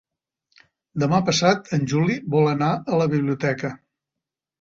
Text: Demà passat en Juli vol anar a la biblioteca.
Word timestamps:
Demà 1.01 1.19
passat 1.27 1.69
en 1.77 1.85
Juli 1.91 2.15
vol 2.37 2.49
anar 2.53 2.71
a 2.95 2.99
la 3.03 3.07
biblioteca. 3.13 3.73